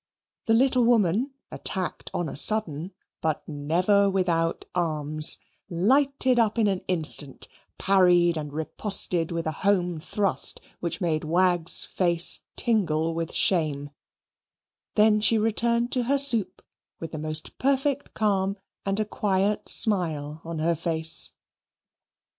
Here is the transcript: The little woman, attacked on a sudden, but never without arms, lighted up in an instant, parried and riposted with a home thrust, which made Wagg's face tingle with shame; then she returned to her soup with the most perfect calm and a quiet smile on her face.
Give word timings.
The 0.47 0.55
little 0.55 0.83
woman, 0.83 1.29
attacked 1.51 2.09
on 2.11 2.27
a 2.27 2.35
sudden, 2.35 2.91
but 3.21 3.47
never 3.47 4.09
without 4.09 4.65
arms, 4.73 5.37
lighted 5.69 6.39
up 6.39 6.57
in 6.57 6.65
an 6.65 6.81
instant, 6.87 7.47
parried 7.77 8.35
and 8.35 8.51
riposted 8.51 9.31
with 9.31 9.45
a 9.45 9.51
home 9.61 9.99
thrust, 9.99 10.59
which 10.79 11.01
made 11.01 11.23
Wagg's 11.23 11.83
face 11.83 12.39
tingle 12.55 13.13
with 13.13 13.31
shame; 13.31 13.91
then 14.95 15.19
she 15.21 15.37
returned 15.37 15.91
to 15.91 16.05
her 16.05 16.17
soup 16.17 16.63
with 16.99 17.11
the 17.11 17.19
most 17.19 17.59
perfect 17.59 18.15
calm 18.15 18.57
and 18.83 18.99
a 18.99 19.05
quiet 19.05 19.69
smile 19.69 20.41
on 20.43 20.57
her 20.57 20.73
face. 20.73 21.33